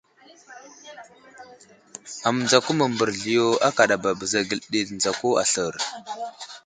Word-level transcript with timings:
Amənzako 2.27 2.69
mə 2.77 2.85
mbərezl 2.93 3.25
yo 3.37 3.45
akadaba 3.69 4.09
bəza 4.19 4.39
geli 4.47 4.65
ɗi 4.71 4.79
tənzako 4.87 5.27
aslər. 5.41 5.75